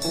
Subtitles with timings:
[0.00, 0.08] You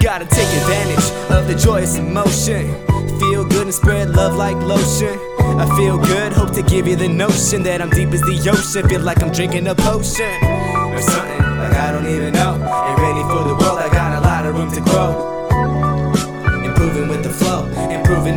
[0.00, 0.98] gotta take advantage
[1.30, 2.74] of the joyous emotion.
[3.20, 5.16] Feel good and spread love like lotion.
[5.38, 8.88] I feel good, hope to give you the notion that I'm deep as the ocean.
[8.88, 12.54] Feel like I'm drinking a potion or something, like I don't even know.
[12.54, 13.85] Ain't ready for the world.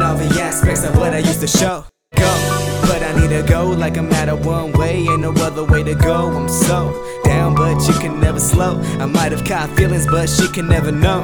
[0.10, 1.86] All the aspects of what I used to show.
[2.16, 2.32] Go,
[2.82, 5.84] but I need to go like I'm at a one way, ain't no other way
[5.84, 6.32] to go.
[6.32, 6.80] I'm so
[7.24, 8.80] down, but you can never slow.
[9.00, 11.22] I might have caught feelings, but she can never know.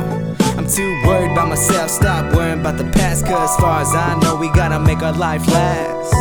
[0.57, 3.25] I'm too worried about myself, stop worrying about the past.
[3.25, 6.13] Cause as far as I know, we gotta make our life last.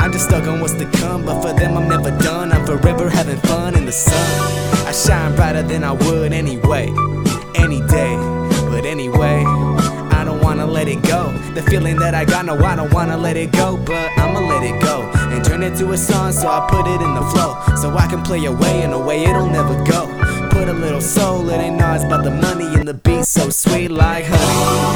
[0.00, 2.52] I'm just stuck on what's to come, but for them I'm never done.
[2.52, 4.86] I'm forever having fun in the sun.
[4.86, 6.90] I shine brighter than I would anyway,
[7.54, 8.35] any day.
[11.06, 11.32] Go.
[11.54, 14.62] The feeling that I got, no, I don't wanna let it go, but I'ma let
[14.62, 16.32] it go and turn it to a song.
[16.32, 19.24] So I put it in the flow, so I can play away in a way
[19.24, 20.06] it'll never go.
[20.50, 23.50] Put a little soul, in it ain't always about the money and the beat, so
[23.50, 24.40] sweet like honey,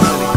[0.05, 0.30] honey,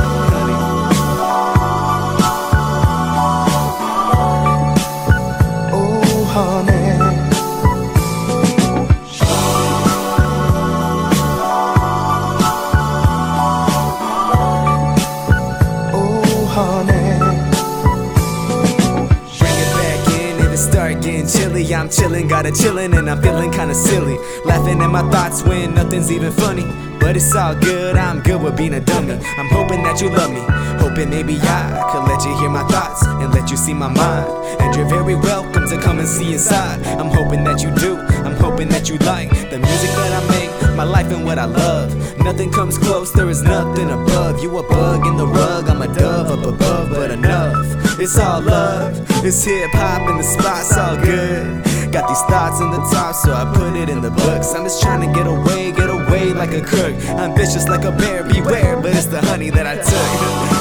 [21.04, 21.76] getting chilly.
[21.76, 24.18] I'm chillin', got a chillin', and I'm feeling kinda silly.
[24.46, 26.66] Laughing at my thoughts when nothing's even funny.
[27.00, 29.20] But it's all good, I'm good with being a dummy.
[29.38, 30.40] I'm hoping that you love me,
[30.80, 34.30] hoping maybe I could let you hear my thoughts and let you see my mind.
[34.62, 36.80] And you're very welcome to come and see inside.
[37.00, 40.78] I'm hoping that you do, I'm hoping that you like the music that I make,
[40.78, 41.90] my life and what I love.
[42.20, 44.42] Nothing comes close, there is nothing above.
[44.42, 48.00] You a bug in the rug, I'm a dove up above, but enough.
[48.00, 51.64] It's all love, it's hip hop and the spot's all good.
[51.92, 54.54] Got these thoughts in the top, so I put it in the books.
[54.54, 56.96] I'm just trying to get away, get away like a crook.
[57.10, 60.53] I'm vicious like a bear, beware, but it's the honey that I took.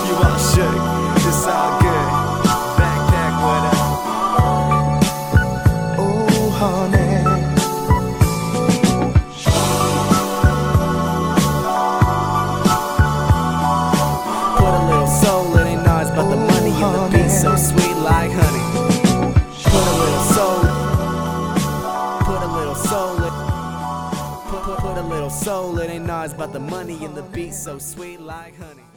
[25.42, 28.91] Soul, it ain't always but the money and the beat, so sweet like honey.